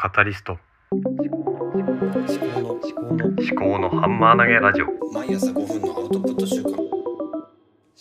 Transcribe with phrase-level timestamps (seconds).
[0.00, 0.56] カタリスト。
[0.92, 4.86] 思考の思考の思考のハンマー投げラジオ。
[5.12, 6.78] 毎朝5分のアウトプット週間思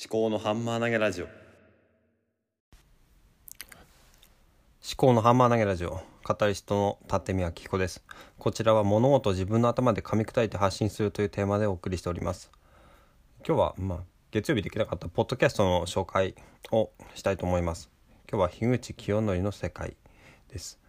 [0.07, 1.25] 考のハンマー投げラジオ。
[1.25, 1.31] 思
[4.95, 5.99] 考のハンマー投げラジオ。
[6.23, 8.03] カタリストの立見明彦です。
[8.37, 12.51] こちらは物事を自分の頭で噛み砕いて発信するというテーマでお送りしております。
[13.43, 16.35] 今日はまあ月曜日できなかったポッドキャストの紹介
[16.71, 17.89] をしたいと思います。
[18.29, 19.97] 今日は樋口清則の世界
[20.51, 20.79] です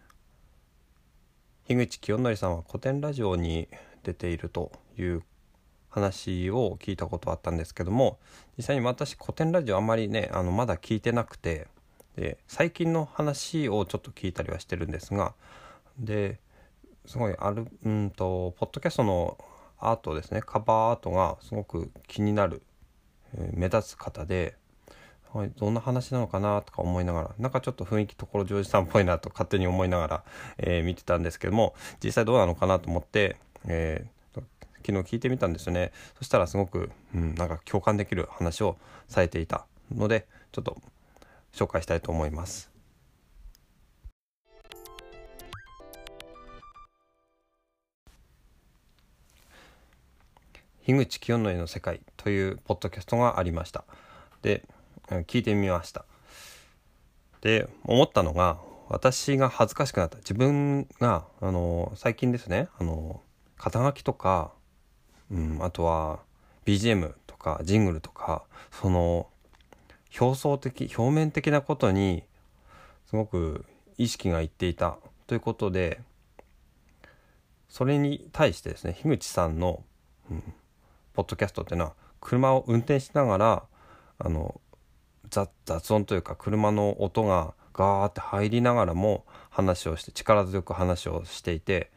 [1.69, 3.67] 樋口清則さんは古典ラジオに
[4.01, 5.21] 出ているという
[5.91, 8.17] 話を聞いたことあったんですけども
[8.57, 11.67] 実際に私古典ラジオあんまりねあのまだ聞いてなくて
[12.15, 15.35] で最近の話をちょっと聞いたりはしてるんですが
[15.99, 16.39] で
[17.05, 19.37] すごいあるうんとポッドキャストの
[19.77, 22.63] アートですねカバーアートがすごく気になる、
[23.37, 24.55] え目立つ方で、
[25.31, 30.23] はい、どんな話なのかなとか思いながらなんかちょっと雰囲気所ジョージさんっぽいなと勝手に思いながら、
[30.57, 34.19] えー見てたんですけども実際どうなのかなと思って、えー
[34.81, 40.77] 昨日聞いてみたんですよねそしたらすごく、うん、なんか共感できる話をされていたのでちょっと
[41.53, 42.69] 紹介したいと思います。
[50.85, 53.83] 樋口清則の世界というポッドキャストがありました。
[54.41, 54.63] で、
[55.09, 56.05] 聞いてみました。
[57.41, 58.57] で、思ったのが、
[58.89, 60.17] 私が恥ずかしくなった。
[60.17, 63.21] 自分が、あの、最近ですね、あの、
[63.57, 64.51] 肩書きとか、
[65.31, 66.19] うん、あとは
[66.65, 69.27] BGM とかジングルとか、その、
[70.19, 72.23] 表層的、表面的なことに、
[73.05, 73.65] すごく
[73.97, 76.01] 意識がいっていたということで、
[77.67, 79.83] それに対してですね、樋口さんの、
[80.31, 80.53] うん
[81.19, 83.63] ポッドキャストっていうのは車を運転しながら
[84.19, 84.61] あの
[85.29, 91.91] 雑音というか車の音がガーって入りながらも話をして力強く話をしていて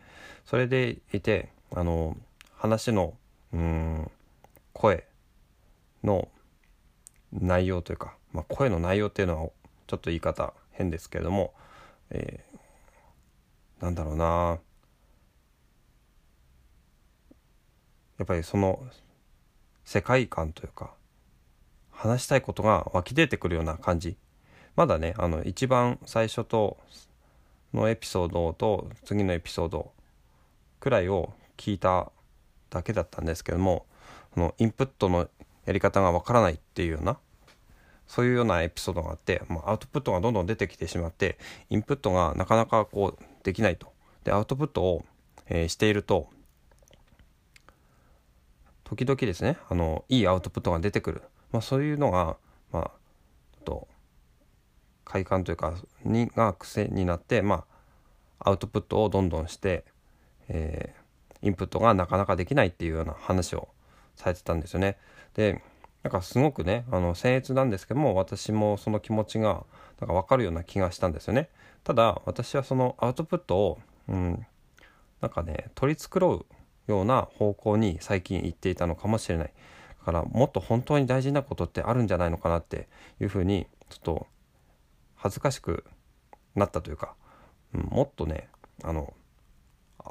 [0.45, 2.17] それでいてあの
[2.57, 3.15] 話の
[3.53, 4.11] うん
[4.73, 5.05] 声
[6.05, 6.29] の
[7.33, 9.51] 内容というか、まあ、声の内容っていうのは
[9.87, 11.53] ちょっと言い方変ですけれども、
[12.11, 12.53] えー
[13.83, 14.61] なんだろうな。
[18.19, 18.81] やっぱりその
[19.85, 20.95] 世界観というか
[22.03, 24.17] 話したいことが湧き出てくるような感じ。
[24.75, 26.77] まだねあの一番最初と
[27.73, 29.93] のエピソードと次のエピソード
[30.81, 32.11] くらいを聞いた
[32.71, 33.87] だけだったんですけども
[34.35, 35.29] そのインプットの
[35.65, 37.19] やり方がわからないっていうような
[38.09, 41.39] そういうようなエピソードがあって、まあ、アウトプットがどんどん出てきてしまって
[41.71, 43.93] インプットがなかなかこうできないと。
[44.25, 45.05] でアウトプットを、
[45.47, 46.29] えーしていると
[48.85, 52.37] 時々ですねあのいいアウトプットが出てくる、まあ、そういうのが
[52.73, 52.91] まあ
[53.55, 53.89] ちょっと
[55.05, 55.75] 快感というか
[56.05, 57.65] にが癖になってま
[58.41, 59.85] あアウトプットをどんどんして、
[60.49, 61.03] えー
[61.43, 63.69] インプットがなかなかできないっていうような話を
[64.17, 64.97] されてたんですよね。
[65.35, 65.63] で
[66.03, 69.65] なんかすごくねあの僭越なんですけども私もその気持ちが
[70.01, 71.49] なんか分かるような気がしたんですよね。
[71.85, 74.47] ただ私はそのアウトプットを、うん、
[75.21, 76.47] なんかね取り繕う
[76.91, 79.53] ような方向に最近行っていたのかもしれない
[80.03, 82.89] からもっと本当に大事なことってあるんじゃないのかなって
[83.21, 84.27] いうふうにちょっと
[85.15, 85.85] 恥ずかしく
[86.55, 87.15] なったというか、
[87.75, 88.49] うん、もっとね
[88.83, 89.13] あの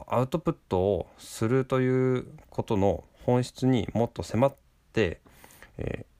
[0.07, 4.55] アウトプットをするということの本質にもっと迫っ
[4.93, 5.19] て、
[5.77, 6.11] えー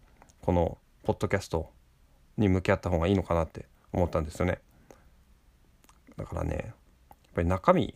[0.42, 1.70] このポッドキャスト
[2.38, 4.60] に向き合った方がいいのかなって思ったんですよね。
[6.18, 7.94] だからねやっぱり中身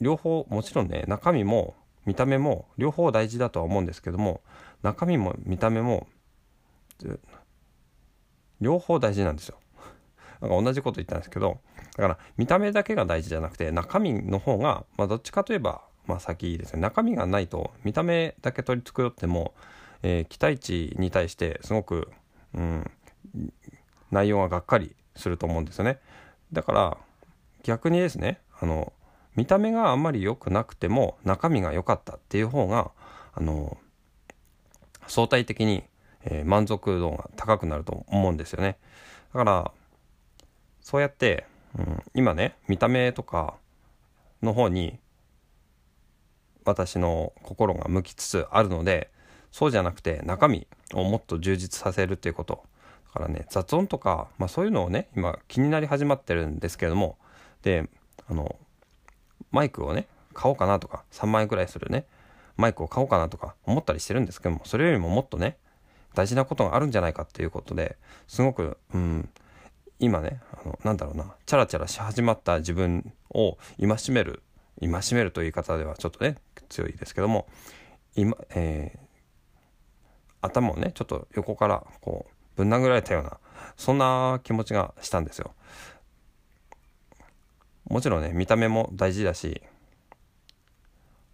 [0.00, 1.74] 両方もちろんね中身も
[2.06, 4.40] 見た目も両方大事だとは思うんですけども
[4.82, 6.06] 中身も見た目も
[8.60, 9.56] 両方大事なんですよ。
[10.40, 11.60] なんか同じこと言ったんですけど
[11.96, 19.54] だから見た目だけが大事じゃなくて中身の方が、まあ、どっちかといえば、まあ、先ですね中身がないと見た目だけ取り繕っても、
[20.02, 22.10] えー期待値に対してすごく、
[22.54, 22.90] うん、
[24.10, 26.00] 内容ががっかりすると思うんですよね。
[26.52, 26.98] だから
[27.62, 28.92] 逆にですねあの
[29.36, 32.90] 見た目があんまり良くなくても中身が良かったっていう方が
[33.34, 33.76] あの
[35.06, 35.84] 相対的に、
[36.24, 38.78] えー満足度が高くなると思うんですよね。
[39.34, 39.72] だから
[40.80, 41.46] そうやって、
[41.78, 43.54] うん、今ね見た目とか
[44.42, 44.98] の方に
[46.64, 49.10] 私の心が向きつつあるので
[49.50, 52.62] そうじゃなくて中身をもっと充実させるっていうこと。
[53.14, 57.18] だからね雑音とか、まあ、そういうのをね今気になり始まってるんですけれども。
[57.62, 57.88] で
[58.28, 58.56] あの
[59.52, 62.06] マイクをね買おうかなとか3万円くらいするね
[62.56, 65.56] マイクを買おうかなとか思ったりしてるんですけどもそれよりももっとね
[66.14, 67.96] 大事なことがあるんじゃないかっていうことで
[68.26, 69.28] すごく、うん、
[69.98, 74.42] 今ねあのなんだろうなチャラチャラし始まった自分を戒める
[74.80, 76.36] 戒めるという言い方ではちょっとね
[76.68, 77.46] 強いですけども
[78.14, 78.98] 今、えー、
[80.40, 83.38] 頭をねちょっと横からこうぶん殴られたような
[83.76, 85.54] そんな気持ちがしたんですよ。
[87.92, 89.60] もちろんね見た目も大事だし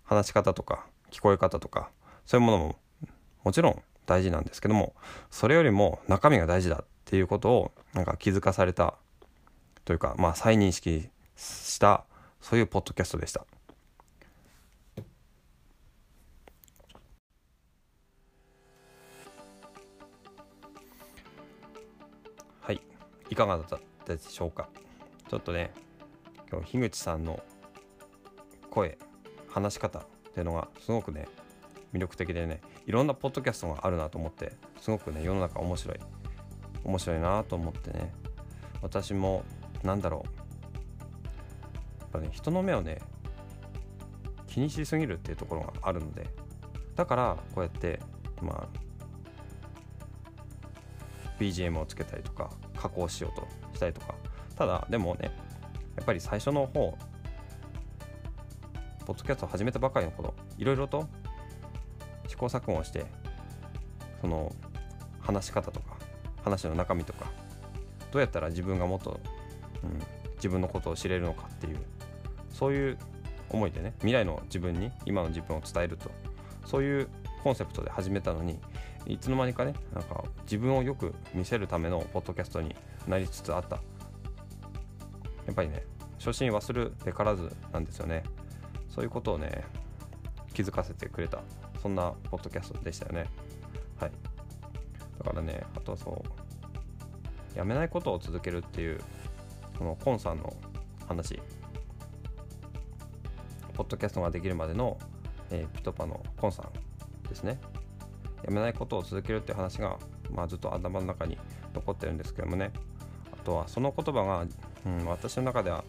[0.02, 1.88] 話し方とか聞こえ方とか
[2.26, 2.76] そういうものも
[3.44, 4.96] もちろん大事なんですけども
[5.30, 8.94] それよりも中身が大事だっていうことをなんか気づかされた
[9.84, 12.04] というかまあ再認識した
[12.40, 13.46] そういうポッドキャストでした。
[22.62, 22.80] はい
[23.30, 24.68] いかがだったでしょうか？
[25.30, 25.70] ちょっとね
[26.50, 27.40] 今日樋口さんの
[28.70, 28.96] 声
[29.48, 30.02] 話し方っ
[30.32, 31.26] ていうのがすごくね
[31.92, 35.98] 魅力的でねいろんなポッドキャストがあるなと思ってすごくね世の中面白い
[36.84, 38.12] 面白いなと思ってね
[38.80, 39.44] 私も
[39.82, 40.38] なんだろう
[42.00, 43.00] やっぱね人の目をね
[44.46, 46.26] 気にしすぎるっていうところがあるので
[46.96, 48.00] だからこうやって
[48.40, 48.78] まあ
[51.38, 54.14] BGM をつけたりとか加工しようとしたりとか
[54.56, 55.30] ただでもね
[55.98, 56.96] やっぱり最初の方
[59.04, 61.08] ポッドキャストを始めたばかりの頃いろいろと
[62.28, 63.04] 試行錯誤をして
[64.20, 64.54] その
[65.18, 65.96] 話し方とか
[66.44, 67.26] 話の中身とか
[68.12, 69.18] どうやったら自分がもっと、
[69.82, 69.98] うん、
[70.36, 71.78] 自分のことを知れるのかっていう
[72.48, 72.98] そういう
[73.50, 76.12] 思いでね未来の自分に今の自分を伝えると
[76.64, 77.08] そういう
[77.42, 78.60] コンセプトで始めたのに
[79.08, 82.76] いつの間にかねなんか自分をよく見せるためのポッドキャストに
[83.08, 83.80] なりつつあった。
[85.58, 85.82] ぱりね
[86.18, 88.22] 初心忘るべからずなんですよね。
[88.88, 89.64] そういうことをね
[90.54, 91.40] 気づかせてくれた
[91.82, 93.26] そんなポッドキャストでしたよね。
[93.98, 94.12] はい。
[95.18, 96.24] だからねあとはそ
[97.54, 99.00] うやめないことを続けるっていう
[99.78, 100.54] このコンさんの
[101.08, 101.40] 話。
[103.74, 104.98] ポッドキャストができるまでの、
[105.50, 107.60] えー、ピトパのコンさんですね。
[108.42, 109.98] やめないことを続けるっていう話が、
[110.32, 111.38] まあ、ずっと頭の中に
[111.74, 112.72] 残ってるんですけどもね。
[113.32, 114.46] あとはその言葉が、
[114.86, 115.84] うん、私の中では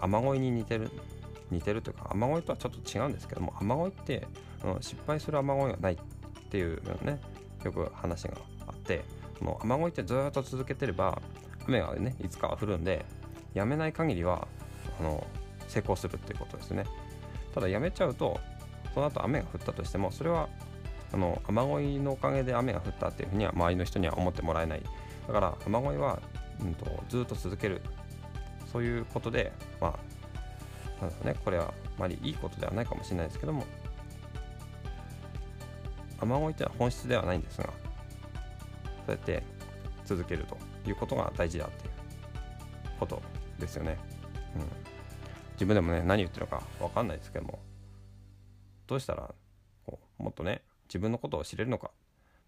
[0.00, 0.90] 雨乞いに似てる
[1.50, 4.26] 似てるというか雨乞いとはちょっと違うんですけども雨乞いって
[4.62, 5.96] あの失敗する雨乞いがないっ
[6.50, 7.20] ていうね
[7.64, 8.34] よく話が
[8.66, 9.04] あって
[9.38, 11.20] その雨乞いってずっと続けてれば
[11.66, 13.04] 雨がねいつかは降るんで
[13.54, 14.46] やめない限りは
[15.00, 15.26] あの
[15.68, 16.84] 成功するっていうことですね。
[17.54, 18.38] ただやめちゃうと
[18.94, 20.48] その後雨が降ったとしてもそれは
[21.12, 24.82] あの雨乞いのおかげで雨が降ったっていうふうには周りの人には思ってもらえない。
[25.26, 26.20] だから雨乞いは、
[26.60, 27.82] うんと、ずっと続ける
[28.72, 33.64] そういうことでまあなんだろうねこれはあまりいいことではないかもしれないですけども
[36.20, 37.70] 雨乞いってのは本質ではないんですがそ
[39.08, 39.42] うやって
[40.04, 40.56] 続けると
[40.88, 41.90] いうことが大事だっていう
[42.98, 43.22] こと
[43.58, 43.98] ですよね。
[44.56, 44.62] うん、
[45.52, 47.58] 自分でもね何言ってるのか分かんないですけども
[48.86, 49.34] どうしたら
[49.86, 51.90] こうもっとね自分のことを知れるのか、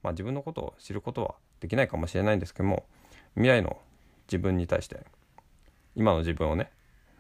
[0.02, 2.86] まあ、自分のことを知ることはできないかもしれないんですけども
[3.34, 3.78] 未来の
[4.26, 5.04] 自分に対して
[5.96, 6.70] 今の自分をね、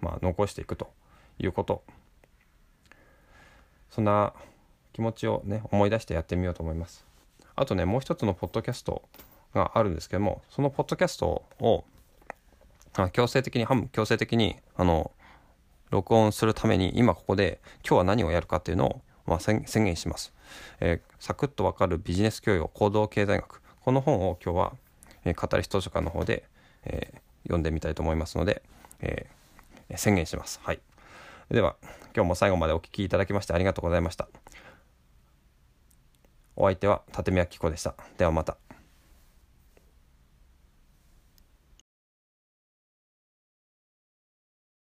[0.00, 0.90] まあ、残していくと
[1.38, 1.82] いうこと。
[3.90, 4.32] そんな
[4.92, 7.04] 気持ちをね思い出してやってみようと思います。
[7.56, 9.02] あとねもう一つのポッドキャスト
[9.54, 11.84] があるんですけどもそのポッドキャストを
[13.12, 15.10] 強制的に強制的にあの
[15.90, 20.32] 録音するために今ここで今日は何をやるかっていうのを、まあ、宣言します、
[20.80, 23.60] えー、サクッとわかるビジネス教養行動経済学。
[23.82, 24.72] この本を今日は、
[25.24, 26.44] えー、語り図書館の方で、
[26.84, 28.62] えー、読んでみたいと思いますので、
[29.00, 30.60] えー、宣言します。
[30.62, 30.80] はい。
[31.50, 31.76] では
[32.14, 34.28] 今日も最後までお聴きいただきましてありがとうございました。
[36.56, 37.94] お相手は立宮紀子でした。
[38.18, 38.56] ではまた。